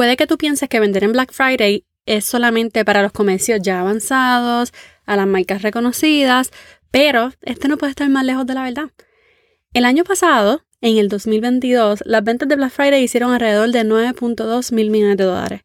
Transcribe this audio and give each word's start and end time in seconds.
Puede 0.00 0.16
que 0.16 0.26
tú 0.26 0.38
pienses 0.38 0.66
que 0.70 0.80
vender 0.80 1.04
en 1.04 1.12
Black 1.12 1.30
Friday 1.30 1.84
es 2.06 2.24
solamente 2.24 2.86
para 2.86 3.02
los 3.02 3.12
comercios 3.12 3.60
ya 3.60 3.80
avanzados, 3.80 4.72
a 5.04 5.14
las 5.14 5.26
marcas 5.26 5.60
reconocidas, 5.60 6.52
pero 6.90 7.34
este 7.42 7.68
no 7.68 7.76
puede 7.76 7.90
estar 7.90 8.08
más 8.08 8.24
lejos 8.24 8.46
de 8.46 8.54
la 8.54 8.62
verdad. 8.62 8.90
El 9.74 9.84
año 9.84 10.04
pasado, 10.04 10.62
en 10.80 10.96
el 10.96 11.10
2022, 11.10 12.02
las 12.06 12.24
ventas 12.24 12.48
de 12.48 12.56
Black 12.56 12.70
Friday 12.70 13.04
hicieron 13.04 13.34
alrededor 13.34 13.72
de 13.72 13.84
9.2 13.84 14.72
mil 14.72 14.88
millones 14.88 15.18
de 15.18 15.24
dólares. 15.24 15.60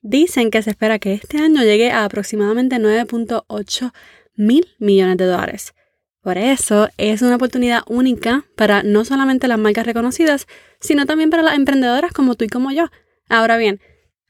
Dicen 0.00 0.50
que 0.50 0.62
se 0.62 0.70
espera 0.70 0.98
que 0.98 1.12
este 1.12 1.36
año 1.36 1.62
llegue 1.62 1.90
a 1.90 2.06
aproximadamente 2.06 2.76
9.8 2.76 3.92
mil 4.36 4.66
millones 4.78 5.18
de 5.18 5.26
dólares. 5.26 5.74
Por 6.22 6.38
eso 6.38 6.88
es 6.96 7.20
una 7.20 7.36
oportunidad 7.36 7.82
única 7.86 8.46
para 8.56 8.82
no 8.82 9.04
solamente 9.04 9.46
las 9.46 9.58
marcas 9.58 9.84
reconocidas, 9.84 10.46
sino 10.80 11.04
también 11.04 11.28
para 11.28 11.42
las 11.42 11.56
emprendedoras 11.56 12.12
como 12.14 12.34
tú 12.34 12.46
y 12.46 12.48
como 12.48 12.70
yo. 12.70 12.88
Ahora 13.30 13.56
bien, 13.58 13.80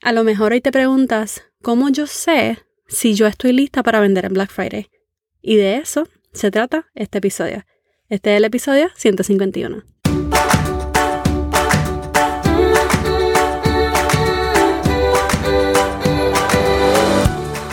a 0.03 0.13
lo 0.13 0.25
mejor 0.25 0.53
hoy 0.53 0.61
te 0.61 0.71
preguntas, 0.71 1.43
¿cómo 1.63 1.89
yo 1.89 2.07
sé 2.07 2.59
si 2.87 3.15
yo 3.15 3.27
estoy 3.27 3.55
lista 3.55 3.83
para 3.83 3.99
vender 3.99 4.27
en 4.27 4.35
Black 4.35 4.51
Friday? 4.51 4.91
Y 5.41 5.57
de 5.57 5.77
eso 5.77 6.07
se 6.35 6.51
trata 6.51 6.91
este 6.95 7.17
episodio. 7.17 7.65
Este 8.11 8.33
es 8.33 8.37
el 8.37 8.45
episodio 8.45 8.91
151. 8.95 9.85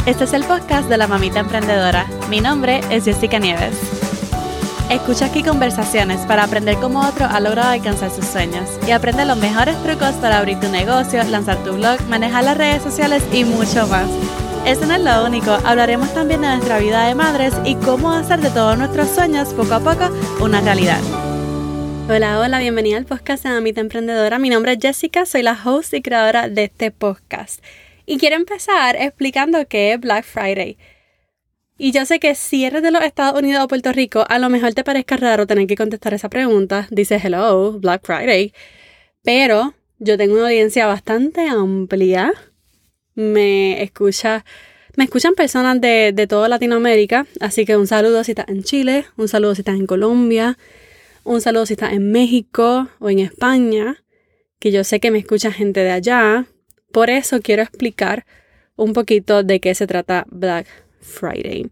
Este 0.06 0.24
es 0.24 0.32
el 0.32 0.46
podcast 0.46 0.88
de 0.88 0.98
la 0.98 1.08
mamita 1.08 1.42
emprendedora. 1.42 2.08
Mi 2.30 2.40
nombre 2.40 2.80
es 2.90 3.04
Jessica 3.04 3.38
Nieves. 3.38 3.97
Escucha 4.90 5.26
aquí 5.26 5.44
conversaciones 5.44 6.22
para 6.28 6.46
aprender 6.46 6.78
cómo 6.78 7.06
otro 7.06 7.26
ha 7.26 7.42
logrado 7.42 7.72
alcanzar 7.72 8.10
sus 8.10 8.26
sueños 8.26 8.70
y 8.88 8.92
aprende 8.92 9.26
los 9.26 9.38
mejores 9.38 9.76
trucos 9.84 10.14
para 10.16 10.38
abrir 10.38 10.62
tu 10.62 10.70
negocio, 10.70 11.22
lanzar 11.26 11.62
tu 11.66 11.74
blog, 11.74 12.02
manejar 12.08 12.46
las 12.46 12.58
redes 12.58 12.84
sociales 12.84 13.22
y 13.34 13.44
mucho 13.44 13.86
más. 13.88 14.10
Eso 14.66 14.86
no 14.86 14.96
es 14.96 15.02
lo 15.02 15.26
único, 15.26 15.52
hablaremos 15.66 16.14
también 16.14 16.40
de 16.40 16.48
nuestra 16.48 16.80
vida 16.80 17.06
de 17.06 17.16
madres 17.16 17.54
y 17.66 17.76
cómo 17.76 18.14
hacer 18.14 18.40
de 18.40 18.50
todos 18.50 18.78
nuestros 18.78 19.10
sueños 19.10 19.54
poco 19.54 19.74
a 19.74 19.82
poco 19.82 20.10
una 20.40 20.62
realidad. 20.62 21.02
Hola, 22.10 22.40
hola, 22.40 22.60
bienvenida 22.60 22.96
al 22.96 23.06
podcast 23.06 23.44
de 23.44 23.50
Amita 23.50 23.82
Emprendedora. 23.82 24.40
Mi 24.40 24.50
nombre 24.50 24.72
es 24.72 24.80
Jessica, 24.82 25.26
soy 25.26 25.44
la 25.44 25.60
host 25.66 25.94
y 25.96 26.02
creadora 26.02 26.48
de 26.48 26.64
este 26.64 26.92
podcast. 26.92 27.62
Y 28.06 28.18
quiero 28.18 28.38
empezar 28.38 28.96
explicando 28.96 29.68
qué 29.68 29.92
es 29.92 30.00
Black 30.00 30.24
Friday. 30.24 30.78
Y 31.78 31.92
yo 31.92 32.06
sé 32.06 32.20
que 32.20 32.34
si 32.34 32.66
eres 32.66 32.82
de 32.82 32.90
los 32.92 33.04
Estados 33.04 33.40
Unidos 33.40 33.64
o 33.64 33.68
Puerto 33.68 33.92
Rico, 33.92 34.26
a 34.28 34.40
lo 34.40 34.50
mejor 34.50 34.74
te 34.74 34.84
parezca 34.84 35.16
raro 35.16 35.46
tener 35.46 35.68
que 35.68 35.76
contestar 35.76 36.14
esa 36.14 36.28
pregunta. 36.28 36.88
Dice 36.90 37.22
hello, 37.24 37.80
Black 37.80 38.02
Friday. 38.04 38.52
Pero 39.24 39.76
yo 40.00 40.18
tengo 40.18 40.34
una 40.36 40.46
audiencia 40.46 40.88
bastante 40.88 41.48
amplia. 41.48 42.34
Me 43.14 43.84
escucha, 43.84 44.44
me 44.96 45.04
escuchan 45.04 45.36
personas 45.36 45.80
de, 45.80 46.14
de 46.16 46.26
toda 46.26 46.50
Latinoamérica. 46.50 47.28
Así 47.40 47.64
que 47.64 47.78
un 47.78 47.86
saludo 47.86 48.24
si 48.24 48.32
estás 48.32 48.50
en 48.50 48.64
Chile, 48.64 49.06
un 49.16 49.28
saludo 49.28 49.54
si 49.54 49.62
estás 49.62 49.76
en 49.76 49.86
Colombia, 49.86 50.58
un 51.24 51.42
saludo 51.42 51.68
si 51.68 51.74
estás 51.74 51.94
en 51.94 52.12
México 52.12 52.90
o 53.00 53.10
en 53.12 53.20
España. 53.20 54.04
Que 54.60 54.72
yo 54.72 54.84
sé 54.84 55.00
que 55.00 55.12
me 55.12 55.20
escucha 55.20 55.52
gente 55.52 55.82
de 55.82 55.92
allá. 55.92 56.48
Por 56.92 57.12
eso 57.12 57.40
quiero 57.42 57.62
explicar 57.62 58.26
un 58.76 58.94
poquito 58.94 59.44
de 59.44 59.60
qué 59.60 59.76
se 59.76 59.86
trata 59.86 60.26
Black 60.32 60.87
Friday. 61.08 61.72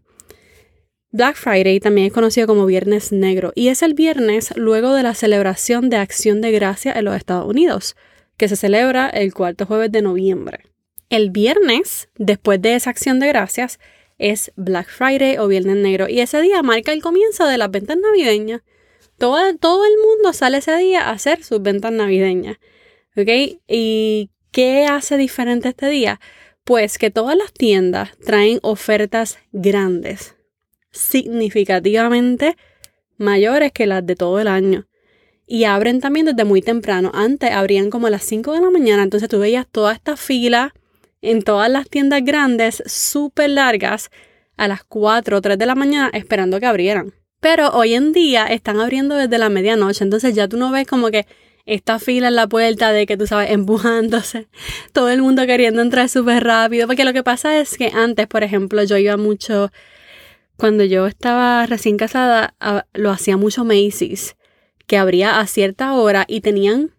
Black 1.12 1.36
Friday 1.36 1.80
también 1.80 2.08
es 2.08 2.12
conocido 2.12 2.46
como 2.46 2.66
Viernes 2.66 3.12
Negro 3.12 3.52
y 3.54 3.68
es 3.68 3.82
el 3.82 3.94
viernes 3.94 4.52
luego 4.56 4.92
de 4.92 5.02
la 5.02 5.14
celebración 5.14 5.88
de 5.88 5.96
Acción 5.96 6.40
de 6.40 6.52
Gracia 6.52 6.92
en 6.92 7.04
los 7.04 7.16
Estados 7.16 7.48
Unidos, 7.48 7.96
que 8.36 8.48
se 8.48 8.56
celebra 8.56 9.08
el 9.08 9.32
cuarto 9.32 9.64
jueves 9.66 9.92
de 9.92 10.02
noviembre. 10.02 10.64
El 11.08 11.30
viernes, 11.30 12.08
después 12.16 12.60
de 12.60 12.74
esa 12.74 12.90
Acción 12.90 13.20
de 13.20 13.28
Gracias, 13.28 13.78
es 14.18 14.52
Black 14.56 14.88
Friday 14.88 15.38
o 15.38 15.46
Viernes 15.46 15.76
Negro 15.76 16.08
y 16.08 16.20
ese 16.20 16.40
día 16.42 16.62
marca 16.62 16.92
el 16.92 17.02
comienzo 17.02 17.46
de 17.46 17.58
las 17.58 17.70
ventas 17.70 17.96
navideñas. 17.96 18.62
Todo, 19.16 19.38
todo 19.56 19.84
el 19.84 19.94
mundo 20.04 20.32
sale 20.32 20.58
ese 20.58 20.76
día 20.76 21.08
a 21.08 21.12
hacer 21.12 21.42
sus 21.44 21.62
ventas 21.62 21.92
navideñas. 21.92 22.58
¿Ok? 23.16 23.58
¿Y 23.68 24.30
qué 24.50 24.86
hace 24.86 25.16
diferente 25.16 25.68
este 25.68 25.88
día? 25.88 26.20
Pues 26.66 26.98
que 26.98 27.12
todas 27.12 27.36
las 27.36 27.52
tiendas 27.52 28.10
traen 28.18 28.58
ofertas 28.62 29.38
grandes, 29.52 30.34
significativamente 30.90 32.56
mayores 33.18 33.70
que 33.70 33.86
las 33.86 34.04
de 34.04 34.16
todo 34.16 34.40
el 34.40 34.48
año. 34.48 34.88
Y 35.46 35.62
abren 35.62 36.00
también 36.00 36.26
desde 36.26 36.44
muy 36.44 36.62
temprano. 36.62 37.12
Antes 37.14 37.52
abrían 37.52 37.88
como 37.88 38.08
a 38.08 38.10
las 38.10 38.24
5 38.24 38.52
de 38.52 38.62
la 38.62 38.70
mañana, 38.72 39.04
entonces 39.04 39.28
tú 39.28 39.38
veías 39.38 39.68
toda 39.70 39.92
esta 39.92 40.16
fila 40.16 40.74
en 41.22 41.42
todas 41.42 41.70
las 41.70 41.88
tiendas 41.88 42.24
grandes, 42.24 42.82
súper 42.86 43.50
largas, 43.50 44.10
a 44.56 44.66
las 44.66 44.82
4 44.82 45.36
o 45.36 45.40
3 45.40 45.56
de 45.56 45.66
la 45.66 45.76
mañana 45.76 46.10
esperando 46.14 46.58
que 46.58 46.66
abrieran. 46.66 47.14
Pero 47.38 47.68
hoy 47.74 47.94
en 47.94 48.12
día 48.12 48.44
están 48.46 48.80
abriendo 48.80 49.14
desde 49.14 49.38
la 49.38 49.50
medianoche, 49.50 50.02
entonces 50.02 50.34
ya 50.34 50.48
tú 50.48 50.56
no 50.56 50.72
ves 50.72 50.88
como 50.88 51.12
que 51.12 51.26
esta 51.66 51.98
fila 51.98 52.28
en 52.28 52.36
la 52.36 52.46
puerta 52.46 52.92
de 52.92 53.06
que 53.06 53.16
tú 53.16 53.26
sabes, 53.26 53.50
empujándose, 53.50 54.46
todo 54.92 55.10
el 55.10 55.20
mundo 55.20 55.46
queriendo 55.46 55.82
entrar 55.82 56.08
súper 56.08 56.44
rápido, 56.44 56.86
porque 56.86 57.04
lo 57.04 57.12
que 57.12 57.22
pasa 57.22 57.58
es 57.58 57.76
que 57.76 57.90
antes, 57.92 58.26
por 58.28 58.44
ejemplo, 58.44 58.82
yo 58.84 58.96
iba 58.96 59.16
mucho, 59.16 59.70
cuando 60.56 60.84
yo 60.84 61.06
estaba 61.06 61.66
recién 61.66 61.96
casada, 61.96 62.54
lo 62.94 63.10
hacía 63.10 63.36
mucho 63.36 63.64
Macy's, 63.64 64.36
que 64.86 64.96
abría 64.96 65.40
a 65.40 65.46
cierta 65.48 65.94
hora 65.94 66.24
y 66.28 66.40
tenían 66.40 66.92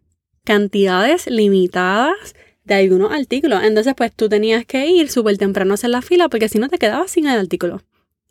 cantidades 0.44 1.28
limitadas 1.28 2.36
de 2.66 2.76
algunos 2.76 3.14
artículos. 3.14 3.64
Entonces, 3.64 3.94
pues 3.96 4.14
tú 4.14 4.28
tenías 4.28 4.66
que 4.66 4.88
ir 4.88 5.10
súper 5.10 5.38
temprano 5.38 5.72
a 5.72 5.76
hacer 5.76 5.90
la 5.90 6.02
fila 6.02 6.28
porque 6.28 6.50
si 6.50 6.60
no 6.60 6.68
te 6.68 6.78
quedabas 6.78 7.12
sin 7.12 7.28
el 7.28 7.40
artículo. 7.40 7.82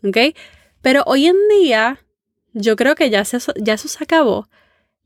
¿Ok? 0.05 0.37
Pero 0.83 1.03
hoy 1.07 1.27
en 1.27 1.37
día, 1.49 2.05
yo 2.53 2.77
creo 2.77 2.95
que 2.95 3.09
ya, 3.09 3.23
ya 3.57 3.75
eso 3.75 3.89
se 3.89 4.05
acabó 4.05 4.47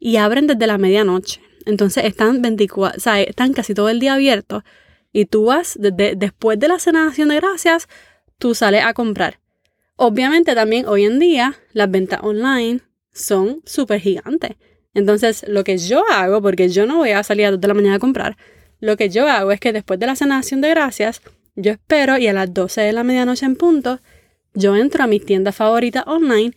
y 0.00 0.16
abren 0.16 0.48
desde 0.48 0.66
la 0.66 0.78
medianoche. 0.78 1.40
Entonces 1.66 2.04
están 2.04 2.42
24, 2.42 2.96
o 2.96 3.00
sea, 3.00 3.20
están 3.20 3.52
casi 3.52 3.74
todo 3.74 3.90
el 3.90 4.00
día 4.00 4.14
abiertos 4.14 4.64
y 5.12 5.26
tú 5.26 5.44
vas 5.44 5.78
después 5.78 6.58
de 6.58 6.68
la 6.68 6.78
cena 6.78 7.02
de 7.02 7.08
acción 7.08 7.28
de 7.28 7.36
gracias, 7.36 7.88
tú 8.38 8.54
sales 8.54 8.82
a 8.84 8.94
comprar. 8.94 9.38
Obviamente 9.96 10.54
también 10.54 10.86
hoy 10.86 11.04
en 11.04 11.18
día 11.18 11.56
las 11.72 11.90
ventas 11.90 12.20
online 12.22 12.80
son 13.12 13.60
súper 13.66 14.00
gigantes. 14.00 14.56
Entonces 14.94 15.44
lo 15.46 15.62
que 15.62 15.78
yo 15.78 16.02
hago, 16.10 16.40
porque 16.40 16.70
yo 16.70 16.86
no 16.86 16.96
voy 16.96 17.10
a 17.10 17.22
salir 17.22 17.46
a 17.46 17.50
las 17.52 17.60
de 17.60 17.68
la 17.68 17.74
mañana 17.74 17.96
a 17.96 18.00
comprar, 18.00 18.36
lo 18.80 18.96
que 18.96 19.10
yo 19.10 19.28
hago 19.28 19.52
es 19.52 19.60
que 19.60 19.72
después 19.74 20.00
de 20.00 20.06
la 20.06 20.16
cena 20.16 20.36
de 20.36 20.38
acción 20.38 20.62
de 20.62 20.70
gracias, 20.70 21.20
yo 21.54 21.72
espero 21.72 22.16
y 22.16 22.26
a 22.28 22.32
las 22.32 22.54
12 22.54 22.80
de 22.80 22.92
la 22.92 23.04
medianoche 23.04 23.44
en 23.44 23.56
punto, 23.56 24.00
yo 24.54 24.74
entro 24.74 25.04
a 25.04 25.06
mis 25.06 25.24
tiendas 25.24 25.54
favoritas 25.54 26.04
online 26.06 26.52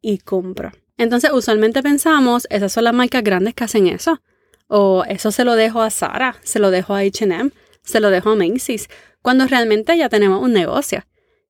y 0.00 0.18
compro. 0.18 0.70
Entonces, 0.96 1.30
usualmente 1.32 1.82
pensamos, 1.82 2.46
esas 2.50 2.72
son 2.72 2.84
las 2.84 2.94
marcas 2.94 3.22
grandes 3.24 3.54
que 3.54 3.64
hacen 3.64 3.86
eso. 3.86 4.20
O 4.66 5.04
eso 5.08 5.30
se 5.30 5.44
lo 5.44 5.56
dejo 5.56 5.82
a 5.82 5.90
Sara, 5.90 6.36
se 6.42 6.58
lo 6.58 6.70
dejo 6.70 6.94
a 6.94 7.02
HM, 7.02 7.52
se 7.82 8.00
lo 8.00 8.10
dejo 8.10 8.30
a 8.30 8.36
Macy's, 8.36 8.88
cuando 9.20 9.46
realmente 9.46 9.96
ya 9.96 10.08
tenemos 10.08 10.42
un 10.42 10.52
negocio. 10.52 11.04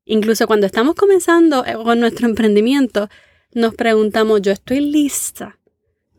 Incluso 0.05 0.47
cuando 0.47 0.66
estamos 0.66 0.94
comenzando 0.94 1.65
eh, 1.65 1.75
con 1.75 2.00
nuestro 2.00 2.27
emprendimiento, 2.27 3.09
nos 3.53 3.75
preguntamos, 3.75 4.43
yo 4.43 4.53
estoy 4.53 4.81
lista, 4.81 5.59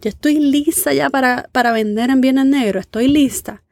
yo 0.01 0.09
estoy 0.09 0.39
lista 0.39 0.93
ya 0.93 1.09
para, 1.09 1.49
para 1.51 1.71
vender 1.71 2.09
en 2.09 2.21
bienes 2.21 2.45
negros, 2.45 2.81
estoy 2.81 3.07
lista. 3.07 3.63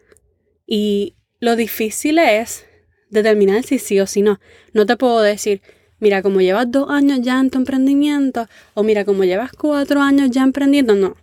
Y 0.65 1.15
lo 1.39 1.55
difícil 1.55 2.19
es 2.19 2.65
determinar 3.09 3.63
si 3.63 3.79
sí 3.79 3.99
o 3.99 4.07
si 4.07 4.21
no. 4.21 4.39
No 4.73 4.85
te 4.85 4.97
puedo 4.97 5.21
decir, 5.21 5.61
mira, 6.03 6.21
como 6.21 6.41
llevas 6.41 6.69
dos 6.69 6.89
años 6.89 7.19
ya 7.21 7.39
en 7.39 7.49
tu 7.49 7.57
emprendimiento, 7.57 8.47
o 8.73 8.83
mira, 8.83 9.05
como 9.05 9.23
llevas 9.23 9.53
cuatro 9.53 10.01
años 10.01 10.29
ya 10.29 10.43
emprendiendo, 10.43 10.95
no. 10.95 11.15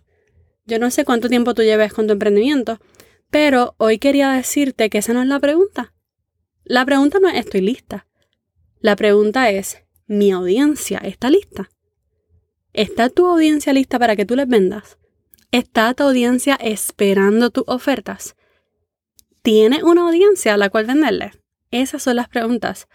Yo 0.64 0.78
no 0.78 0.90
sé 0.90 1.04
cuánto 1.04 1.28
tiempo 1.28 1.54
tú 1.54 1.62
lleves 1.62 1.92
con 1.92 2.06
tu 2.06 2.14
emprendimiento, 2.14 2.80
pero 3.30 3.74
hoy 3.76 3.98
quería 3.98 4.30
decirte 4.30 4.88
que 4.88 4.98
esa 4.98 5.12
no 5.12 5.22
es 5.22 5.28
la 5.28 5.38
pregunta. 5.38 5.92
La 6.64 6.84
pregunta 6.84 7.18
no 7.20 7.28
es 7.28 7.36
estoy 7.36 7.60
lista. 7.60 8.06
La 8.80 8.96
pregunta 8.96 9.50
es, 9.50 9.84
¿mi 10.06 10.32
audiencia 10.32 10.98
está 10.98 11.28
lista? 11.28 11.68
¿Está 12.72 13.10
tu 13.10 13.26
audiencia 13.26 13.72
lista 13.72 13.98
para 13.98 14.16
que 14.16 14.24
tú 14.24 14.34
les 14.34 14.48
vendas? 14.48 14.96
¿Está 15.52 15.92
tu 15.92 16.04
audiencia 16.04 16.54
esperando 16.54 17.50
tus 17.50 17.64
ofertas? 17.66 18.34
¿Tiene 19.42 19.84
una 19.84 20.02
audiencia 20.06 20.54
a 20.54 20.56
la 20.56 20.70
cual 20.70 20.86
venderle? 20.86 21.32
Esas 21.70 22.02
son 22.02 22.16
las 22.16 22.28
preguntas. 22.28 22.88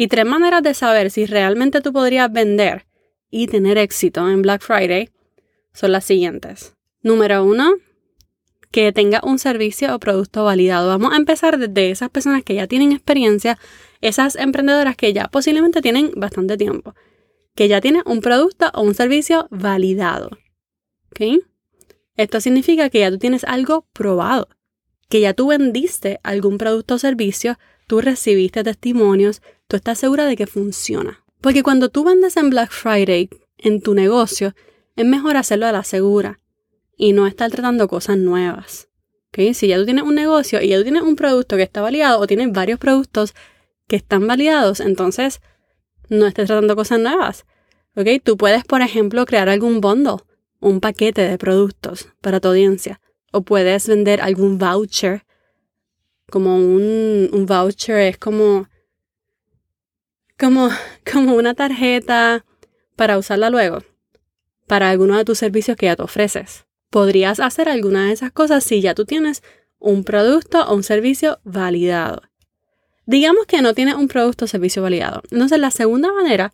Y 0.00 0.08
tres 0.08 0.24
maneras 0.24 0.62
de 0.62 0.72
saber 0.72 1.10
si 1.10 1.26
realmente 1.26 1.82
tú 1.82 1.92
podrías 1.92 2.32
vender 2.32 2.86
y 3.30 3.48
tener 3.48 3.76
éxito 3.76 4.30
en 4.30 4.40
Black 4.40 4.62
Friday 4.62 5.10
son 5.74 5.92
las 5.92 6.06
siguientes. 6.06 6.74
Número 7.02 7.44
uno, 7.44 7.74
que 8.70 8.92
tenga 8.92 9.20
un 9.22 9.38
servicio 9.38 9.94
o 9.94 9.98
producto 9.98 10.42
validado. 10.42 10.88
Vamos 10.88 11.12
a 11.12 11.18
empezar 11.18 11.58
desde 11.58 11.90
esas 11.90 12.08
personas 12.08 12.44
que 12.44 12.54
ya 12.54 12.66
tienen 12.66 12.92
experiencia, 12.92 13.58
esas 14.00 14.36
emprendedoras 14.36 14.96
que 14.96 15.12
ya 15.12 15.28
posiblemente 15.28 15.82
tienen 15.82 16.12
bastante 16.16 16.56
tiempo, 16.56 16.94
que 17.54 17.68
ya 17.68 17.82
tienen 17.82 18.02
un 18.06 18.22
producto 18.22 18.70
o 18.72 18.80
un 18.80 18.94
servicio 18.94 19.48
validado. 19.50 20.30
Esto 22.16 22.40
significa 22.40 22.88
que 22.88 23.00
ya 23.00 23.10
tú 23.10 23.18
tienes 23.18 23.44
algo 23.44 23.86
probado, 23.92 24.48
que 25.10 25.20
ya 25.20 25.34
tú 25.34 25.48
vendiste 25.48 26.20
algún 26.22 26.56
producto 26.56 26.94
o 26.94 26.98
servicio, 26.98 27.58
tú 27.90 28.00
recibiste 28.00 28.62
testimonios, 28.62 29.42
tú 29.66 29.74
estás 29.74 29.98
segura 29.98 30.24
de 30.24 30.36
que 30.36 30.46
funciona. 30.46 31.24
Porque 31.40 31.64
cuando 31.64 31.88
tú 31.88 32.04
vendes 32.04 32.36
en 32.36 32.48
Black 32.48 32.70
Friday 32.70 33.28
en 33.58 33.82
tu 33.82 33.94
negocio, 33.94 34.54
es 34.94 35.04
mejor 35.04 35.36
hacerlo 35.36 35.66
a 35.66 35.72
la 35.72 35.82
segura 35.82 36.38
y 36.96 37.12
no 37.12 37.26
estar 37.26 37.50
tratando 37.50 37.88
cosas 37.88 38.16
nuevas. 38.16 38.86
Si 39.32 39.66
ya 39.66 39.76
tú 39.76 39.86
tienes 39.86 40.04
un 40.04 40.14
negocio 40.14 40.62
y 40.62 40.68
ya 40.68 40.76
tú 40.76 40.84
tienes 40.84 41.02
un 41.02 41.16
producto 41.16 41.56
que 41.56 41.64
está 41.64 41.80
validado 41.80 42.20
o 42.20 42.28
tienes 42.28 42.52
varios 42.52 42.78
productos 42.78 43.34
que 43.88 43.96
están 43.96 44.24
validados, 44.24 44.78
entonces 44.78 45.40
no 46.08 46.28
estés 46.28 46.46
tratando 46.46 46.76
cosas 46.76 47.00
nuevas. 47.00 47.44
¿Ok? 47.96 48.06
Tú 48.22 48.36
puedes, 48.36 48.62
por 48.62 48.82
ejemplo, 48.82 49.26
crear 49.26 49.48
algún 49.48 49.80
bundle, 49.80 50.18
un 50.60 50.78
paquete 50.78 51.22
de 51.22 51.38
productos 51.38 52.08
para 52.20 52.38
tu 52.38 52.50
audiencia. 52.50 53.00
O 53.32 53.40
puedes 53.40 53.88
vender 53.88 54.20
algún 54.20 54.58
voucher. 54.58 55.24
Como 56.30 56.56
un, 56.56 57.46
voucher 57.46 57.98
es 57.98 58.18
como, 58.18 58.68
como, 60.38 60.70
como 61.12 61.34
una 61.34 61.54
tarjeta 61.54 62.44
para 62.96 63.18
usarla 63.18 63.50
luego 63.50 63.82
para 64.70 64.88
alguno 64.88 65.16
de 65.16 65.24
tus 65.24 65.38
servicios 65.38 65.76
que 65.76 65.86
ya 65.86 65.96
te 65.96 66.04
ofreces. 66.04 66.64
Podrías 66.90 67.40
hacer 67.40 67.68
alguna 67.68 68.06
de 68.06 68.12
esas 68.12 68.30
cosas 68.30 68.62
si 68.62 68.80
ya 68.80 68.94
tú 68.94 69.04
tienes 69.04 69.42
un 69.80 70.04
producto 70.04 70.64
o 70.64 70.76
un 70.76 70.84
servicio 70.84 71.40
validado. 71.42 72.22
Digamos 73.04 73.46
que 73.46 73.62
no 73.62 73.74
tienes 73.74 73.96
un 73.96 74.06
producto 74.06 74.44
o 74.44 74.48
servicio 74.48 74.80
validado. 74.80 75.22
Entonces, 75.32 75.58
la 75.58 75.72
segunda 75.72 76.12
manera 76.12 76.52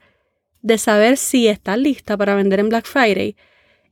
de 0.62 0.78
saber 0.78 1.18
si 1.18 1.46
estás 1.46 1.76
lista 1.76 2.16
para 2.16 2.34
vender 2.34 2.60
en 2.60 2.70
Black 2.70 2.86
Friday 2.86 3.36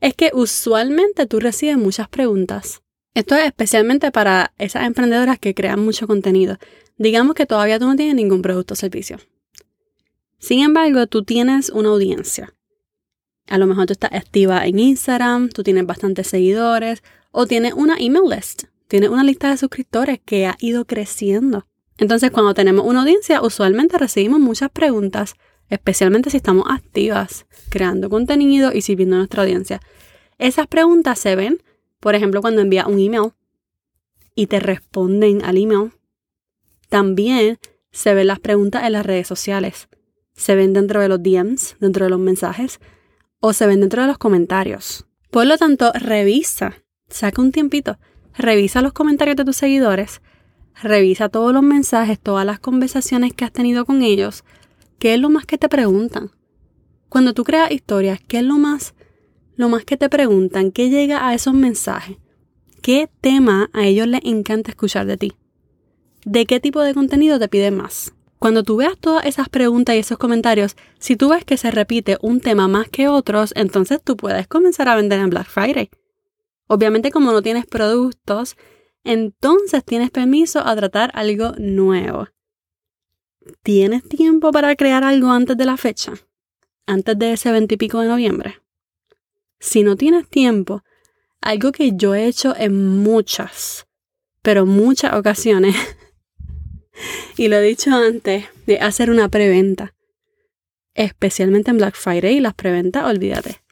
es 0.00 0.14
que 0.14 0.30
usualmente 0.32 1.26
tú 1.26 1.38
recibes 1.38 1.76
muchas 1.76 2.08
preguntas. 2.08 2.80
Esto 3.14 3.36
es 3.36 3.46
especialmente 3.46 4.10
para 4.10 4.52
esas 4.58 4.86
emprendedoras 4.86 5.38
que 5.38 5.54
crean 5.54 5.84
mucho 5.84 6.08
contenido. 6.08 6.58
Digamos 6.98 7.34
que 7.34 7.46
todavía 7.46 7.78
tú 7.78 7.86
no 7.86 7.94
tienes 7.94 8.16
ningún 8.16 8.42
producto 8.42 8.74
o 8.74 8.76
servicio. 8.76 9.18
Sin 10.38 10.60
embargo, 10.60 11.06
tú 11.06 11.22
tienes 11.24 11.70
una 11.70 11.90
audiencia. 11.90 12.54
A 13.48 13.56
lo 13.58 13.66
mejor 13.66 13.86
tú 13.86 13.92
estás 13.92 14.12
activa 14.12 14.66
en 14.66 14.78
Instagram, 14.78 15.48
tú 15.48 15.62
tienes 15.62 15.86
bastantes 15.86 16.26
seguidores 16.26 17.02
o 17.30 17.46
tienes 17.46 17.74
una 17.74 17.96
email 17.98 18.28
list, 18.28 18.64
tienes 18.88 19.10
una 19.10 19.22
lista 19.22 19.50
de 19.50 19.58
suscriptores 19.58 20.18
que 20.24 20.46
ha 20.46 20.56
ido 20.58 20.84
creciendo. 20.84 21.66
Entonces, 21.98 22.30
cuando 22.30 22.54
tenemos 22.54 22.84
una 22.84 23.02
audiencia, 23.02 23.42
usualmente 23.42 23.96
recibimos 23.96 24.40
muchas 24.40 24.70
preguntas, 24.70 25.34
especialmente 25.68 26.30
si 26.30 26.38
estamos 26.38 26.66
activas, 26.68 27.46
creando 27.70 28.10
contenido 28.10 28.72
y 28.72 28.82
sirviendo 28.82 29.16
a 29.16 29.18
nuestra 29.18 29.42
audiencia. 29.42 29.80
Esas 30.38 30.66
preguntas 30.66 31.18
se 31.18 31.36
ven, 31.36 31.62
por 32.04 32.14
ejemplo, 32.14 32.42
cuando 32.42 32.60
envías 32.60 32.86
un 32.86 33.00
email 33.00 33.32
y 34.34 34.46
te 34.46 34.60
responden 34.60 35.42
al 35.42 35.56
email. 35.56 35.92
También 36.90 37.58
se 37.92 38.12
ven 38.12 38.26
las 38.26 38.40
preguntas 38.40 38.84
en 38.84 38.92
las 38.92 39.06
redes 39.06 39.26
sociales. 39.26 39.88
Se 40.34 40.54
ven 40.54 40.74
dentro 40.74 41.00
de 41.00 41.08
los 41.08 41.22
DMs, 41.22 41.76
dentro 41.80 42.04
de 42.04 42.10
los 42.10 42.20
mensajes, 42.20 42.78
o 43.40 43.54
se 43.54 43.66
ven 43.66 43.80
dentro 43.80 44.02
de 44.02 44.08
los 44.08 44.18
comentarios. 44.18 45.06
Por 45.30 45.46
lo 45.46 45.56
tanto, 45.56 45.92
revisa, 45.94 46.74
saca 47.08 47.40
un 47.40 47.52
tiempito, 47.52 47.98
revisa 48.36 48.82
los 48.82 48.92
comentarios 48.92 49.36
de 49.36 49.46
tus 49.46 49.56
seguidores 49.56 50.20
Revisa 50.82 51.28
todos 51.28 51.52
los 51.52 51.62
mensajes, 51.62 52.18
todas 52.18 52.44
las 52.44 52.58
conversaciones 52.58 53.32
que 53.32 53.44
has 53.44 53.52
tenido 53.52 53.84
con 53.84 54.02
ellos. 54.02 54.44
¿Qué 54.98 55.14
es 55.14 55.20
lo 55.20 55.30
más 55.30 55.46
que 55.46 55.56
te 55.56 55.68
preguntan? 55.68 56.30
Cuando 57.08 57.32
tú 57.32 57.44
creas 57.44 57.70
historias, 57.70 58.18
¿qué 58.26 58.38
es 58.38 58.44
lo 58.44 58.58
más, 58.58 58.94
lo 59.56 59.68
más 59.68 59.84
que 59.84 59.96
te 59.96 60.08
preguntan? 60.08 60.72
¿Qué 60.72 60.90
llega 60.90 61.28
a 61.28 61.34
esos 61.34 61.54
mensajes? 61.54 62.16
¿Qué 62.82 63.08
tema 63.20 63.70
a 63.72 63.86
ellos 63.86 64.06
les 64.06 64.24
encanta 64.24 64.70
escuchar 64.70 65.06
de 65.06 65.16
ti? 65.16 65.32
¿De 66.24 66.46
qué 66.46 66.60
tipo 66.60 66.80
de 66.80 66.94
contenido 66.94 67.38
te 67.38 67.48
piden 67.48 67.76
más? 67.76 68.14
Cuando 68.38 68.62
tú 68.62 68.76
veas 68.76 68.98
todas 68.98 69.24
esas 69.26 69.48
preguntas 69.48 69.96
y 69.96 69.98
esos 69.98 70.18
comentarios, 70.18 70.76
si 70.98 71.16
tú 71.16 71.30
ves 71.30 71.44
que 71.44 71.56
se 71.56 71.70
repite 71.70 72.18
un 72.20 72.40
tema 72.40 72.68
más 72.68 72.88
que 72.88 73.08
otros, 73.08 73.52
entonces 73.56 74.00
tú 74.02 74.16
puedes 74.16 74.46
comenzar 74.46 74.88
a 74.88 74.96
vender 74.96 75.20
en 75.20 75.30
Black 75.30 75.48
Friday. 75.48 75.90
Obviamente 76.66 77.10
como 77.10 77.32
no 77.32 77.42
tienes 77.42 77.66
productos 77.66 78.56
entonces 79.04 79.84
tienes 79.84 80.10
permiso 80.10 80.66
a 80.66 80.74
tratar 80.74 81.10
algo 81.14 81.52
nuevo. 81.58 82.28
¿Tienes 83.62 84.02
tiempo 84.08 84.50
para 84.50 84.74
crear 84.74 85.04
algo 85.04 85.30
antes 85.30 85.56
de 85.56 85.66
la 85.66 85.76
fecha? 85.76 86.14
Antes 86.86 87.18
de 87.18 87.34
ese 87.34 87.52
veintipico 87.52 88.00
de 88.00 88.08
noviembre. 88.08 88.63
Si 89.64 89.82
no 89.82 89.96
tienes 89.96 90.28
tiempo, 90.28 90.84
algo 91.40 91.72
que 91.72 91.92
yo 91.96 92.14
he 92.14 92.26
hecho 92.26 92.54
en 92.54 92.98
muchas, 92.98 93.86
pero 94.42 94.66
muchas 94.66 95.14
ocasiones, 95.14 95.74
y 97.38 97.48
lo 97.48 97.56
he 97.56 97.62
dicho 97.62 97.90
antes, 97.90 98.44
de 98.66 98.78
hacer 98.78 99.08
una 99.08 99.30
preventa. 99.30 99.94
Especialmente 100.92 101.70
en 101.70 101.78
Black 101.78 101.96
Friday, 101.96 102.40
las 102.40 102.52
preventas, 102.52 103.06
olvídate. 103.06 103.62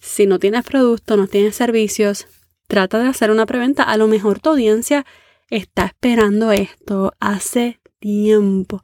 Si 0.00 0.26
no 0.26 0.40
tienes 0.40 0.64
producto, 0.64 1.16
no 1.16 1.28
tienes 1.28 1.54
servicios, 1.54 2.26
trata 2.66 2.98
de 2.98 3.06
hacer 3.06 3.30
una 3.30 3.46
preventa. 3.46 3.84
A 3.84 3.96
lo 3.96 4.08
mejor 4.08 4.40
tu 4.40 4.50
audiencia 4.50 5.06
está 5.50 5.86
esperando 5.86 6.50
esto 6.50 7.14
hace 7.20 7.78
tiempo 8.00 8.82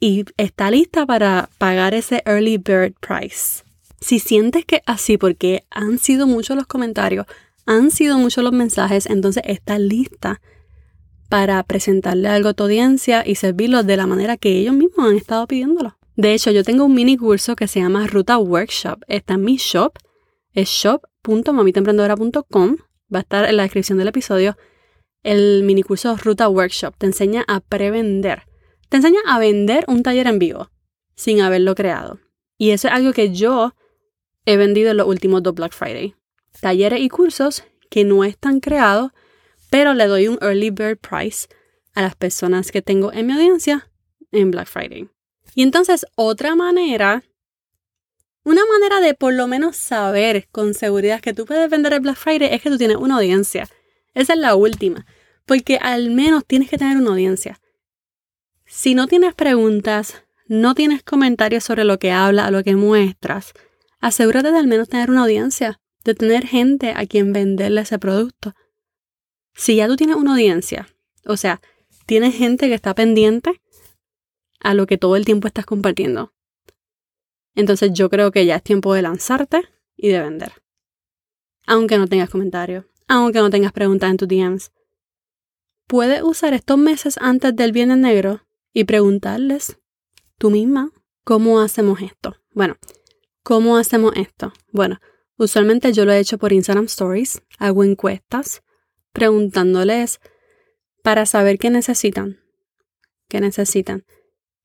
y 0.00 0.24
está 0.38 0.70
lista 0.70 1.04
para 1.04 1.50
pagar 1.58 1.92
ese 1.92 2.22
early 2.24 2.56
bird 2.56 2.94
price. 2.98 3.65
Si 4.00 4.18
sientes 4.18 4.64
que 4.64 4.82
así, 4.86 5.18
porque 5.18 5.64
han 5.70 5.98
sido 5.98 6.26
muchos 6.26 6.56
los 6.56 6.66
comentarios, 6.66 7.26
han 7.64 7.90
sido 7.90 8.18
muchos 8.18 8.44
los 8.44 8.52
mensajes, 8.52 9.06
entonces 9.06 9.42
estás 9.46 9.80
lista 9.80 10.40
para 11.28 11.62
presentarle 11.64 12.28
algo 12.28 12.50
a 12.50 12.54
tu 12.54 12.64
audiencia 12.64 13.24
y 13.26 13.34
servirlo 13.34 13.82
de 13.82 13.96
la 13.96 14.06
manera 14.06 14.36
que 14.36 14.58
ellos 14.58 14.74
mismos 14.74 15.08
han 15.08 15.16
estado 15.16 15.46
pidiéndolo. 15.46 15.96
De 16.14 16.32
hecho, 16.32 16.50
yo 16.50 16.62
tengo 16.62 16.84
un 16.84 16.94
mini 16.94 17.16
curso 17.16 17.56
que 17.56 17.68
se 17.68 17.80
llama 17.80 18.06
Ruta 18.06 18.38
Workshop. 18.38 19.02
Está 19.08 19.34
en 19.34 19.44
mi 19.44 19.56
shop, 19.56 19.98
es 20.52 20.68
shop.mamitaemprendedora.com 20.68 22.76
va 23.12 23.18
a 23.18 23.22
estar 23.22 23.44
en 23.44 23.56
la 23.56 23.64
descripción 23.64 23.98
del 23.98 24.08
episodio, 24.08 24.56
el 25.22 25.62
minicurso 25.64 26.16
Ruta 26.16 26.48
Workshop. 26.48 26.94
Te 26.96 27.06
enseña 27.06 27.44
a 27.48 27.60
prevender. 27.60 28.42
Te 28.88 28.96
enseña 28.96 29.20
a 29.26 29.38
vender 29.38 29.84
un 29.88 30.02
taller 30.02 30.26
en 30.26 30.38
vivo 30.38 30.70
sin 31.14 31.40
haberlo 31.40 31.74
creado. 31.74 32.20
Y 32.58 32.70
eso 32.70 32.88
es 32.88 32.94
algo 32.94 33.12
que 33.12 33.34
yo 33.34 33.74
he 34.46 34.56
vendido 34.56 34.90
en 34.90 34.96
los 34.96 35.06
últimos 35.06 35.42
dos 35.42 35.54
Black 35.54 35.72
Friday. 35.72 36.14
Talleres 36.60 37.00
y 37.00 37.08
cursos 37.08 37.64
que 37.90 38.04
no 38.04 38.24
están 38.24 38.60
creados, 38.60 39.12
pero 39.68 39.92
le 39.92 40.06
doy 40.06 40.28
un 40.28 40.38
early 40.40 40.70
bird 40.70 40.98
price 40.98 41.48
a 41.94 42.02
las 42.02 42.14
personas 42.16 42.72
que 42.72 42.82
tengo 42.82 43.12
en 43.12 43.26
mi 43.26 43.34
audiencia 43.34 43.90
en 44.32 44.50
Black 44.50 44.68
Friday. 44.68 45.08
Y 45.54 45.62
entonces 45.62 46.06
otra 46.14 46.54
manera 46.54 47.22
una 48.46 48.62
manera 48.64 49.00
de 49.00 49.14
por 49.14 49.34
lo 49.34 49.48
menos 49.48 49.76
saber 49.76 50.46
con 50.52 50.72
seguridad 50.72 51.20
que 51.20 51.34
tú 51.34 51.46
puedes 51.46 51.68
vender 51.68 51.94
el 51.94 51.98
Black 51.98 52.16
Friday 52.16 52.54
es 52.54 52.62
que 52.62 52.70
tú 52.70 52.78
tienes 52.78 52.96
una 52.96 53.16
audiencia. 53.16 53.68
Esa 54.14 54.34
es 54.34 54.38
la 54.38 54.54
última, 54.54 55.04
porque 55.46 55.78
al 55.82 56.10
menos 56.10 56.46
tienes 56.46 56.70
que 56.70 56.78
tener 56.78 56.96
una 56.96 57.10
audiencia. 57.10 57.60
Si 58.64 58.94
no 58.94 59.08
tienes 59.08 59.34
preguntas, 59.34 60.22
no 60.46 60.76
tienes 60.76 61.02
comentarios 61.02 61.64
sobre 61.64 61.82
lo 61.82 61.98
que 61.98 62.12
habla 62.12 62.46
o 62.46 62.50
lo 62.52 62.62
que 62.62 62.76
muestras, 62.76 63.52
asegúrate 64.00 64.50
de 64.50 64.58
al 64.58 64.66
menos 64.66 64.88
tener 64.88 65.10
una 65.10 65.22
audiencia, 65.22 65.80
de 66.04 66.14
tener 66.14 66.46
gente 66.46 66.92
a 66.96 67.06
quien 67.06 67.32
venderle 67.32 67.80
ese 67.80 67.98
producto. 67.98 68.54
Si 69.54 69.76
ya 69.76 69.88
tú 69.88 69.96
tienes 69.96 70.16
una 70.16 70.32
audiencia, 70.32 70.88
o 71.24 71.36
sea, 71.36 71.60
tienes 72.06 72.34
gente 72.34 72.68
que 72.68 72.74
está 72.74 72.94
pendiente 72.94 73.60
a 74.60 74.74
lo 74.74 74.86
que 74.86 74.98
todo 74.98 75.16
el 75.16 75.24
tiempo 75.24 75.48
estás 75.48 75.66
compartiendo. 75.66 76.32
Entonces 77.54 77.90
yo 77.92 78.10
creo 78.10 78.30
que 78.30 78.46
ya 78.46 78.56
es 78.56 78.62
tiempo 78.62 78.94
de 78.94 79.02
lanzarte 79.02 79.62
y 79.96 80.08
de 80.08 80.20
vender. 80.20 80.52
Aunque 81.66 81.98
no 81.98 82.06
tengas 82.06 82.30
comentarios, 82.30 82.84
aunque 83.08 83.38
no 83.40 83.50
tengas 83.50 83.72
preguntas 83.72 84.10
en 84.10 84.16
tus 84.16 84.28
DMs. 84.28 84.72
Puedes 85.86 86.22
usar 86.22 86.52
estos 86.52 86.78
meses 86.78 87.16
antes 87.20 87.54
del 87.54 87.72
Viernes 87.72 87.98
Negro 87.98 88.42
y 88.72 88.84
preguntarles 88.84 89.78
tú 90.38 90.50
misma 90.50 90.90
cómo 91.24 91.60
hacemos 91.60 92.02
esto. 92.02 92.36
Bueno, 92.52 92.76
¿cómo 93.46 93.76
hacemos 93.76 94.12
esto? 94.16 94.52
Bueno, 94.72 94.98
usualmente 95.38 95.92
yo 95.92 96.04
lo 96.04 96.10
he 96.10 96.18
hecho 96.18 96.36
por 96.36 96.52
Instagram 96.52 96.86
Stories, 96.86 97.42
hago 97.60 97.84
encuestas 97.84 98.64
preguntándoles 99.12 100.18
para 101.04 101.26
saber 101.26 101.56
qué 101.56 101.70
necesitan. 101.70 102.40
¿Qué 103.28 103.40
necesitan? 103.40 104.04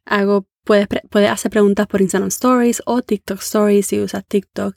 Hago 0.04 0.48
Puedes, 0.64 0.88
hacer 1.30 1.52
preguntas 1.52 1.86
por 1.86 2.02
Instagram 2.02 2.30
Stories 2.30 2.82
o 2.88 3.04
TikTok 3.04 3.40
Stories 3.40 3.86
si 3.86 4.00
usas 4.00 4.26
TikTok. 4.26 4.76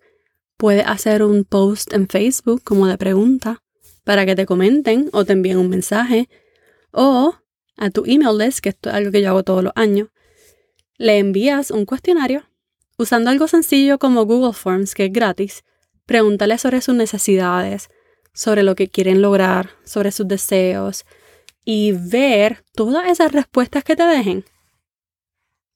Puedes 0.58 0.86
hacer 0.86 1.22
un 1.22 1.44
post 1.44 1.94
en 1.94 2.06
Facebook 2.06 2.62
como 2.62 2.86
de 2.86 2.98
pregunta 2.98 3.62
para 4.04 4.26
que 4.26 4.34
te 4.34 4.44
comenten 4.44 5.08
o 5.14 5.24
te 5.24 5.32
envíen 5.32 5.56
un 5.56 5.70
mensaje. 5.70 6.28
O 6.90 7.36
a 7.78 7.88
tu 7.88 8.04
email 8.04 8.36
list, 8.36 8.60
que 8.60 8.68
es 8.68 8.76
algo 8.84 9.10
que 9.10 9.22
yo 9.22 9.30
hago 9.30 9.44
todos 9.44 9.64
los 9.64 9.72
años, 9.76 10.08
le 10.98 11.18
envías 11.18 11.70
un 11.70 11.86
cuestionario 11.86 12.44
usando 12.96 13.30
algo 13.30 13.48
sencillo 13.48 13.98
como 13.98 14.24
Google 14.24 14.52
Forms, 14.52 14.94
que 14.94 15.06
es 15.06 15.12
gratis. 15.12 15.64
Pregúntale 16.06 16.58
sobre 16.58 16.80
sus 16.80 16.94
necesidades, 16.94 17.88
sobre 18.32 18.62
lo 18.62 18.74
que 18.74 18.88
quieren 18.88 19.22
lograr, 19.22 19.70
sobre 19.84 20.12
sus 20.12 20.28
deseos, 20.28 21.04
y 21.64 21.92
ver 21.92 22.64
todas 22.74 23.08
esas 23.08 23.32
respuestas 23.32 23.84
que 23.84 23.96
te 23.96 24.02
dejen, 24.02 24.44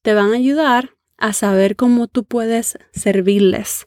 te 0.03 0.15
van 0.15 0.33
a 0.33 0.37
ayudar 0.37 0.97
a 1.17 1.33
saber 1.33 1.77
cómo 1.77 2.07
tú 2.07 2.25
puedes 2.25 2.79
servirles 2.93 3.87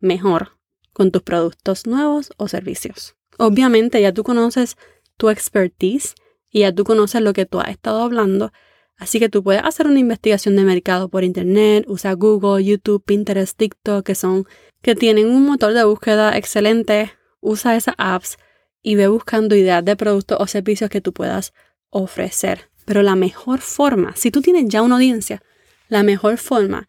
mejor 0.00 0.58
con 0.92 1.10
tus 1.10 1.22
productos 1.22 1.86
nuevos 1.86 2.30
o 2.36 2.48
servicios. 2.48 3.14
Obviamente 3.38 4.00
ya 4.00 4.12
tú 4.12 4.24
conoces 4.24 4.76
tu 5.16 5.30
expertise 5.30 6.14
y 6.50 6.60
ya 6.60 6.74
tú 6.74 6.84
conoces 6.84 7.22
lo 7.22 7.32
que 7.32 7.46
tú 7.46 7.60
has 7.60 7.68
estado 7.68 8.02
hablando, 8.02 8.52
así 9.00 9.18
que 9.18 9.28
tú 9.28 9.42
puedes 9.42 9.64
hacer 9.64 9.88
una 9.88 9.98
investigación 9.98 10.54
de 10.54 10.62
mercado 10.62 11.08
por 11.08 11.24
internet, 11.24 11.84
usa 11.88 12.12
Google, 12.12 12.64
YouTube, 12.64 13.02
Pinterest, 13.04 13.56
TikTok, 13.56 14.06
que 14.06 14.14
son 14.14 14.46
que 14.82 14.94
tienen 14.94 15.28
un 15.28 15.44
motor 15.44 15.74
de 15.74 15.82
búsqueda 15.84 16.36
excelente, 16.36 17.12
usa 17.40 17.76
esas 17.76 17.96
apps 17.98 18.38
y 18.82 18.94
ve 18.94 19.08
buscando 19.08 19.56
ideas 19.56 19.84
de 19.84 19.96
productos 19.96 20.38
o 20.40 20.46
servicios 20.46 20.90
que 20.90 21.00
tú 21.00 21.12
puedas 21.12 21.52
ofrecer. 21.90 22.70
Pero 22.84 23.02
la 23.02 23.16
mejor 23.16 23.60
forma, 23.60 24.14
si 24.16 24.30
tú 24.30 24.40
tienes 24.42 24.66
ya 24.68 24.82
una 24.82 24.96
audiencia, 24.96 25.42
la 25.88 26.02
mejor 26.02 26.38
forma 26.38 26.88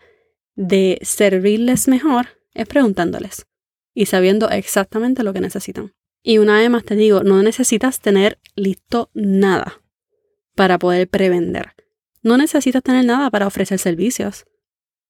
de 0.56 1.00
servirles 1.02 1.88
mejor 1.88 2.28
es 2.54 2.68
preguntándoles 2.68 3.46
y 3.94 4.06
sabiendo 4.06 4.50
exactamente 4.50 5.24
lo 5.24 5.34
que 5.34 5.42
necesitan. 5.42 5.94
Y 6.24 6.38
una 6.38 6.58
vez 6.60 6.70
más 6.70 6.84
te 6.84 6.96
digo, 6.96 7.24
no 7.24 7.42
necesitas 7.42 8.00
tener 8.00 8.40
listo 8.56 9.10
nada 9.14 9.82
para 10.56 10.78
poder 10.78 11.08
prevender. 11.10 11.74
No 12.22 12.38
necesitas 12.38 12.84
tener 12.84 13.06
nada 13.06 13.30
para 13.30 13.48
ofrecer 13.48 13.80
servicios. 13.80 14.46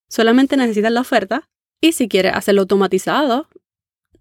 Solamente 0.07 0.57
necesitas 0.57 0.91
la 0.91 1.01
oferta 1.01 1.49
y 1.79 1.93
si 1.93 2.07
quieres 2.07 2.33
hacerlo 2.33 2.61
automatizado, 2.61 3.47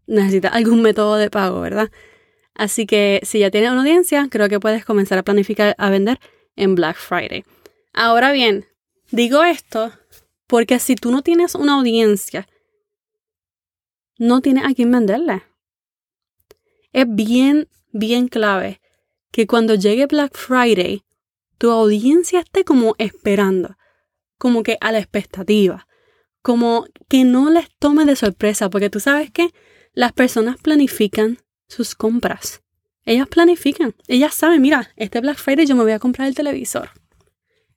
necesitas 0.06 0.52
algún 0.54 0.82
método 0.82 1.16
de 1.16 1.30
pago, 1.30 1.60
¿verdad? 1.60 1.90
Así 2.54 2.86
que 2.86 3.20
si 3.22 3.38
ya 3.38 3.50
tienes 3.50 3.70
una 3.70 3.80
audiencia, 3.80 4.28
creo 4.30 4.48
que 4.48 4.60
puedes 4.60 4.84
comenzar 4.84 5.18
a 5.18 5.22
planificar 5.22 5.74
a 5.78 5.90
vender 5.90 6.20
en 6.56 6.74
Black 6.74 6.96
Friday. 6.96 7.44
Ahora 7.92 8.32
bien, 8.32 8.66
digo 9.10 9.44
esto 9.44 9.92
porque 10.46 10.78
si 10.78 10.96
tú 10.96 11.10
no 11.10 11.22
tienes 11.22 11.54
una 11.54 11.74
audiencia, 11.74 12.48
no 14.18 14.40
tienes 14.40 14.64
a 14.64 14.74
quién 14.74 14.90
venderle. 14.90 15.42
Es 16.92 17.06
bien, 17.08 17.68
bien 17.92 18.28
clave 18.28 18.80
que 19.30 19.46
cuando 19.46 19.74
llegue 19.76 20.06
Black 20.06 20.36
Friday, 20.36 21.04
tu 21.60 21.70
audiencia 21.70 22.40
esté 22.40 22.64
como 22.64 22.94
esperando, 22.96 23.76
como 24.38 24.62
que 24.62 24.78
a 24.80 24.92
la 24.92 24.98
expectativa, 24.98 25.86
como 26.40 26.86
que 27.06 27.24
no 27.24 27.50
les 27.50 27.68
tome 27.78 28.06
de 28.06 28.16
sorpresa, 28.16 28.70
porque 28.70 28.88
tú 28.88 28.98
sabes 28.98 29.30
que 29.30 29.50
las 29.92 30.14
personas 30.14 30.56
planifican 30.56 31.36
sus 31.68 31.94
compras. 31.94 32.62
Ellas 33.04 33.28
planifican, 33.28 33.94
ellas 34.08 34.34
saben, 34.34 34.62
mira, 34.62 34.90
este 34.96 35.20
Black 35.20 35.36
Friday 35.36 35.66
yo 35.66 35.76
me 35.76 35.82
voy 35.82 35.92
a 35.92 35.98
comprar 35.98 36.28
el 36.28 36.34
televisor. 36.34 36.92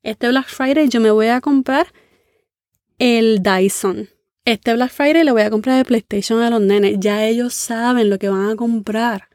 Este 0.01 0.29
Black 0.29 0.47
Friday 0.47 0.87
yo 0.87 1.01
me 1.01 1.11
voy 1.11 1.27
a 1.27 1.41
comprar 1.41 1.87
el 2.99 3.43
Dyson. 3.43 4.07
Este 4.45 4.73
Black 4.73 4.91
Friday 4.91 5.25
le 5.25 5.33
voy 5.33 5.41
a 5.41 5.49
comprar 5.49 5.79
el 5.79 5.85
PlayStation 5.85 6.41
a 6.41 6.49
los 6.49 6.61
nenes. 6.61 7.01
Ya 7.01 7.25
ellos 7.25 7.53
saben 7.53 8.09
lo 8.09 8.17
que 8.17 8.29
van 8.29 8.49
a 8.49 8.55
comprar. 8.55 9.27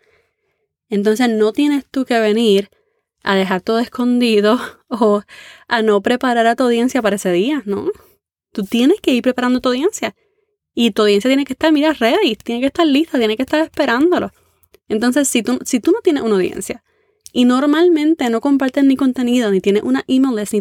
Entonces 0.89 1.29
no 1.29 1.53
tienes 1.53 1.85
tú 1.85 2.07
que 2.07 2.19
venir 2.19 2.71
a 3.23 3.35
dejar 3.35 3.61
todo 3.61 3.79
escondido 3.79 4.59
o 4.89 5.23
a 5.69 5.83
no 5.83 6.01
preparar 6.03 6.47
a 6.47 6.57
tu 6.57 6.65
audiencia 6.65 7.03
para 7.03 7.17
ese 7.17 7.33
día, 7.33 7.63
¿no? 7.67 7.91
Tú 8.53 8.65
tienes 8.65 9.01
que 9.01 9.13
ir 9.13 9.23
preparando 9.23 9.61
tu 9.61 9.69
audiencia. 9.69 10.15
Y 10.75 10.93
tu 10.93 11.03
audiencia 11.03 11.29
tiene 11.29 11.45
que 11.45 11.55
estar, 11.55 11.73
mira, 11.73 11.93
ready, 11.93 12.37
tiene 12.37 12.61
que 12.61 12.69
estar 12.69 12.87
lista, 12.87 13.19
tiene 13.19 13.37
que 13.37 13.43
estar 13.43 13.61
esperándolo. 13.61 14.31
Entonces, 14.89 15.29
si 15.29 15.43
tú, 15.43 15.59
si 15.65 15.81
tú 15.81 15.93
no 15.93 16.01
tienes 16.01 16.23
una 16.23 16.37
audiencia 16.37 16.83
y 17.33 17.45
normalmente 17.45 18.31
no 18.31 18.41
compartes 18.41 18.85
ni 18.85 18.97
contenido, 18.97 19.51
ni 19.51 19.61
tienes 19.61 19.83
una 19.83 20.05
email 20.07 20.37
list, 20.37 20.55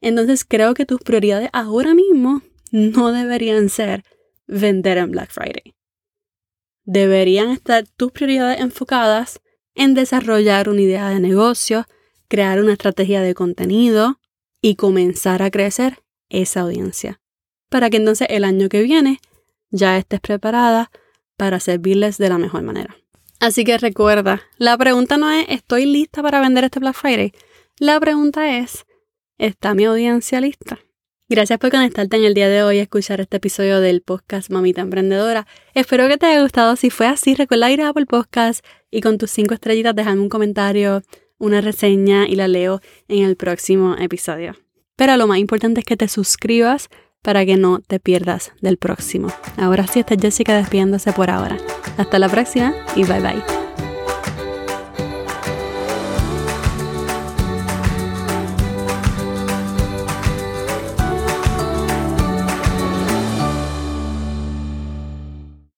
entonces 0.00 0.44
creo 0.44 0.74
que 0.74 0.86
tus 0.86 1.00
prioridades 1.00 1.50
ahora 1.52 1.94
mismo 1.94 2.42
no 2.70 3.12
deberían 3.12 3.68
ser 3.68 4.04
vender 4.46 4.98
en 4.98 5.10
Black 5.10 5.30
Friday. 5.30 5.74
Deberían 6.84 7.50
estar 7.50 7.86
tus 7.86 8.12
prioridades 8.12 8.60
enfocadas 8.60 9.40
en 9.78 9.94
desarrollar 9.94 10.68
una 10.68 10.82
idea 10.82 11.08
de 11.08 11.20
negocio, 11.20 11.86
crear 12.28 12.60
una 12.60 12.72
estrategia 12.72 13.22
de 13.22 13.34
contenido 13.34 14.20
y 14.60 14.74
comenzar 14.74 15.40
a 15.42 15.50
crecer 15.50 16.02
esa 16.28 16.60
audiencia. 16.60 17.20
Para 17.70 17.88
que 17.88 17.96
entonces 17.98 18.26
el 18.30 18.44
año 18.44 18.68
que 18.68 18.82
viene 18.82 19.20
ya 19.70 19.96
estés 19.96 20.20
preparada 20.20 20.90
para 21.36 21.60
servirles 21.60 22.18
de 22.18 22.28
la 22.28 22.38
mejor 22.38 22.62
manera. 22.62 22.96
Así 23.40 23.64
que 23.64 23.78
recuerda, 23.78 24.42
la 24.58 24.76
pregunta 24.76 25.16
no 25.16 25.30
es 25.30 25.46
¿estoy 25.48 25.86
lista 25.86 26.22
para 26.22 26.40
vender 26.40 26.64
este 26.64 26.80
Black 26.80 26.96
Friday? 26.96 27.32
La 27.78 28.00
pregunta 28.00 28.58
es 28.58 28.84
¿está 29.38 29.74
mi 29.74 29.84
audiencia 29.84 30.40
lista? 30.40 30.80
Gracias 31.30 31.58
por 31.58 31.70
conectarte 31.70 32.16
en 32.16 32.24
el 32.24 32.32
día 32.32 32.48
de 32.48 32.62
hoy 32.62 32.78
a 32.78 32.82
escuchar 32.82 33.20
este 33.20 33.36
episodio 33.36 33.80
del 33.80 34.00
podcast 34.00 34.50
Mamita 34.50 34.80
Emprendedora. 34.80 35.46
Espero 35.74 36.08
que 36.08 36.16
te 36.16 36.24
haya 36.24 36.40
gustado. 36.40 36.74
Si 36.74 36.88
fue 36.88 37.06
así, 37.06 37.34
recuerda 37.34 37.70
ir 37.70 37.82
a 37.82 37.90
Apple 37.90 38.06
Podcast 38.06 38.64
y 38.90 39.02
con 39.02 39.18
tus 39.18 39.30
cinco 39.30 39.52
estrellitas 39.52 39.94
dejarme 39.94 40.22
un 40.22 40.30
comentario, 40.30 41.02
una 41.36 41.60
reseña 41.60 42.26
y 42.26 42.34
la 42.34 42.48
leo 42.48 42.80
en 43.08 43.24
el 43.24 43.36
próximo 43.36 43.94
episodio. 43.98 44.56
Pero 44.96 45.18
lo 45.18 45.26
más 45.26 45.36
importante 45.36 45.80
es 45.80 45.86
que 45.86 45.98
te 45.98 46.08
suscribas 46.08 46.88
para 47.20 47.44
que 47.44 47.58
no 47.58 47.80
te 47.80 48.00
pierdas 48.00 48.52
del 48.62 48.78
próximo. 48.78 49.28
Ahora 49.58 49.86
sí, 49.86 50.00
está 50.00 50.16
Jessica 50.18 50.56
despidiéndose 50.56 51.12
por 51.12 51.28
ahora. 51.28 51.58
Hasta 51.98 52.18
la 52.18 52.30
próxima 52.30 52.74
y 52.96 53.04
bye 53.04 53.20
bye. 53.20 53.87